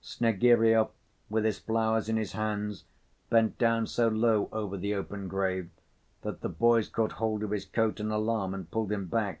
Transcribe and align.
Snegiryov 0.00 0.90
with 1.28 1.44
his 1.44 1.58
flowers 1.58 2.08
in 2.08 2.16
his 2.16 2.30
hands 2.30 2.84
bent 3.28 3.58
down 3.58 3.88
so 3.88 4.06
low 4.06 4.48
over 4.52 4.76
the 4.76 4.94
open 4.94 5.26
grave 5.26 5.68
that 6.22 6.42
the 6.42 6.48
boys 6.48 6.88
caught 6.88 7.10
hold 7.18 7.42
of 7.42 7.50
his 7.50 7.64
coat 7.64 7.98
in 7.98 8.08
alarm 8.12 8.54
and 8.54 8.70
pulled 8.70 8.92
him 8.92 9.06
back. 9.06 9.40